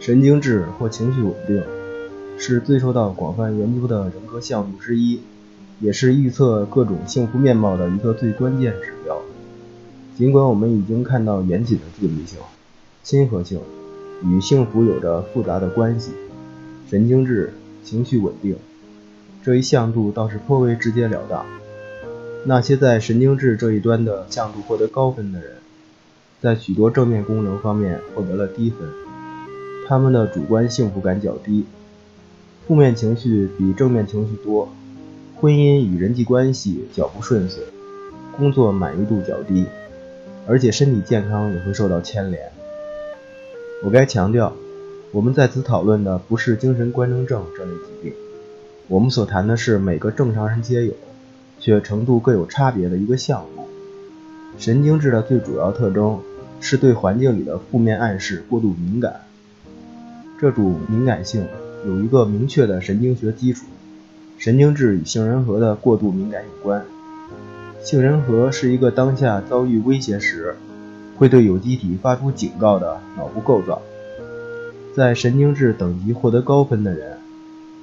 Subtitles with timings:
[0.00, 1.62] 神经质或情绪稳定
[2.38, 5.20] 是最受到广泛研究的人格向度之一，
[5.80, 9.20] 也是预测各种幸福面貌的一个最关键指标。
[10.16, 12.38] 尽管我们已经看到严谨的自律性、
[13.02, 13.60] 亲和性
[14.24, 16.12] 与幸福有着复杂的关系，
[16.88, 17.52] 神经质、
[17.84, 18.56] 情绪稳定
[19.42, 21.44] 这一向度倒是颇为直截了当。
[22.44, 25.56] 那些在神经质这一端的向度获得高分的人，
[26.40, 28.88] 在许多正面功能方面获得了低分，
[29.88, 31.64] 他们的主观幸福感较低，
[32.66, 34.68] 负面情绪比正面情绪多，
[35.40, 37.62] 婚姻与人际关系较不顺遂，
[38.36, 39.64] 工作满意度较低，
[40.46, 42.52] 而且身体健康也会受到牵连。
[43.82, 44.52] 我该强调，
[45.10, 48.12] 我们在此讨论的不是精神官能症这类疾病，
[48.88, 50.92] 我们所谈的是每个正常人皆有。
[51.60, 53.66] 却程度各有差别的一个项目。
[54.58, 56.20] 神经质的最主要特征
[56.60, 59.22] 是对环境里的负面暗示过度敏感。
[60.40, 61.46] 这种敏感性
[61.86, 63.66] 有一个明确的神经学基础，
[64.38, 66.84] 神经质与杏仁核的过度敏感有关。
[67.82, 70.56] 杏仁核是一个当下遭遇威胁时
[71.16, 73.82] 会对有机体发出警告的脑部构造。
[74.94, 77.18] 在神经质等级获得高分的人，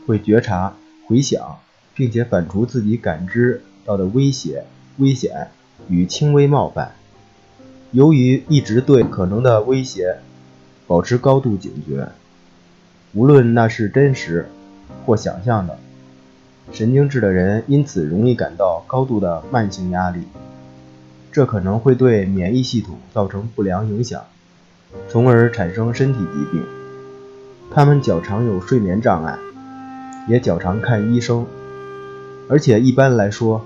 [0.05, 0.73] 会觉察、
[1.08, 1.58] 回想。
[1.97, 4.65] 并且反刍自己感知到的威胁、
[4.97, 5.47] 危险
[5.87, 6.91] 与轻微冒犯。
[7.93, 10.17] 由于一直对可能的威胁
[10.87, 12.09] 保持高度警觉，
[13.16, 14.45] 无论那是真实
[15.05, 15.77] 或想象的，
[16.73, 20.23] 神经质的人因此容易感到高度的慢性压力，
[21.31, 24.21] 这可能会对免疫系统造成不良影响，
[25.08, 26.61] 从而产生身体疾病。
[27.71, 29.39] 他们较常有睡眠障碍，
[30.27, 31.45] 也较常看医生。
[32.49, 33.66] 而且一般来说，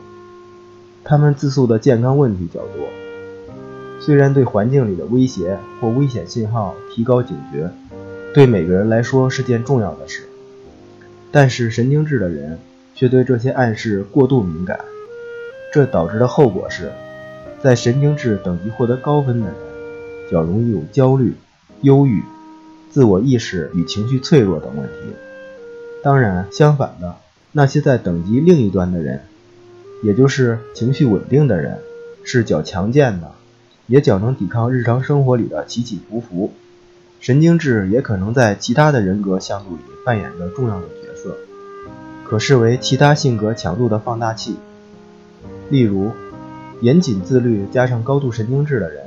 [1.04, 2.88] 他们自诉的健康问题较多。
[4.00, 7.72] 虽然对环境里的威胁或危险信号提高警觉，
[8.34, 10.24] 对每个人来说是件重要的事，
[11.32, 12.60] 但是神经质的人
[12.94, 14.80] 却对这些暗示过度敏感。
[15.74, 16.92] 这导致的后果是，
[17.62, 19.56] 在神经质等级获得高分的人，
[20.32, 21.34] 较容易有焦虑、
[21.82, 22.22] 忧郁、
[22.90, 24.94] 自我意识与情绪脆弱等问题。
[26.04, 27.16] 当然，相反的。
[27.52, 29.22] 那些在等级另一端的人，
[30.04, 31.80] 也就是情绪稳定的人，
[32.24, 33.32] 是较强健的，
[33.88, 36.54] 也较能抵抗日常生活里的起起伏伏。
[37.20, 41.36] 神经质也可能在其他的人格向度里扮演着重要的角色，
[42.26, 44.56] 可视为其他性格强度的放大器。
[45.70, 46.12] 例如，
[46.80, 49.04] 严谨自律加上高度神经质的人，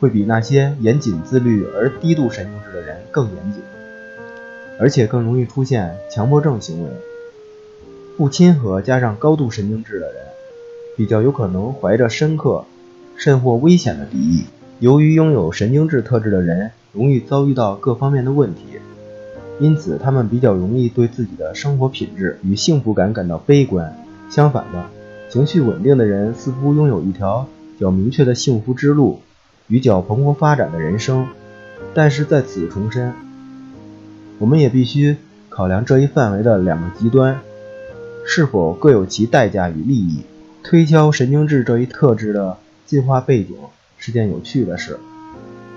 [0.00, 3.60] 会比那些严谨自律而低度神经质的人更严谨，
[4.80, 6.90] 而且更容易出现强迫症行为。
[8.16, 10.22] 不亲和加上高度神经质的人，
[10.96, 12.64] 比较有可能怀着深刻
[13.14, 14.44] 甚或危险的敌意。
[14.80, 18.62] 由于拥有神经质特质的人容易遭遇到各方面的问题，
[19.60, 23.94] 因此他们比较容易对自己的生活品质与幸福感感到悲观。
[24.30, 24.86] 相反的，
[25.30, 27.46] 情绪稳定的人似乎拥有一条
[27.78, 29.20] 较明确的幸福之路
[29.68, 31.28] 与较蓬勃发展的人生。
[31.92, 33.12] 但是在此重申，
[34.38, 35.16] 我们也必须
[35.50, 37.38] 考量这一范围的两个极端。
[38.26, 40.22] 是否各有其代价与利益？
[40.64, 43.54] 推敲神经质这一特质的进化背景
[43.98, 44.98] 是件有趣的事。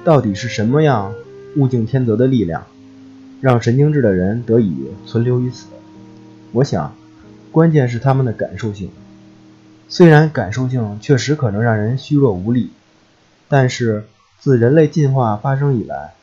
[0.03, 1.13] 到底是什么样
[1.55, 2.65] 物竞天择的力量，
[3.41, 5.67] 让神经质的人得以存留于此？
[6.51, 6.95] 我想，
[7.51, 8.89] 关键是他们的感受性。
[9.87, 12.71] 虽然感受性确实可能让人虚弱无力，
[13.47, 14.05] 但是
[14.39, 16.13] 自人类进化发生以来，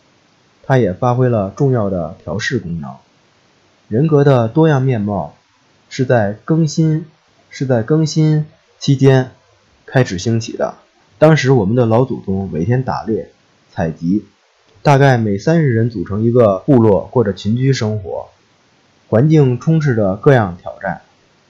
[0.62, 2.94] 它也发挥了重要的调试功能。
[3.88, 5.34] 人格的多样面貌。
[5.88, 7.06] 是在更新
[7.48, 8.44] 是在更新
[8.80, 9.30] 期间
[9.86, 10.74] 开始兴起的。
[11.16, 13.30] 当时我们的老祖宗每天打猎、
[13.76, 14.24] 采集，
[14.80, 18.28] 大概每三十人组成一个部落，过着群居生活，
[19.08, 21.02] 环境充斥着各样挑战，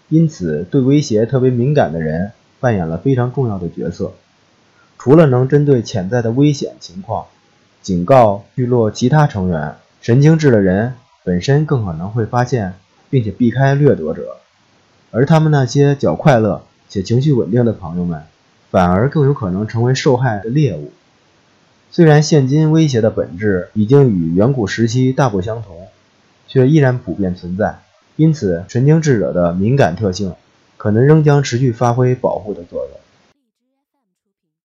[0.09, 4.13] 因此对威胁特别敏感的人扮演了非常重要的角色。
[4.99, 7.27] 除了能针对潜在的危险情况
[7.81, 12.75] 警告聚落其他成员，神经质的人本身更可能会发现。
[13.09, 14.39] 并且避开掠夺者，
[15.13, 18.25] 而他们那些较快乐且情绪稳定的朋友们，
[18.73, 20.91] 反而更有可能成为受害的猎物。
[21.91, 25.87] 虽然现今威胁的本质已经与远古时期大不相同，
[26.47, 27.79] 却依然普遍存在。
[28.17, 30.35] 因此，神经质者的敏感特性
[30.77, 33.01] 可能仍将持续发挥保护的作用。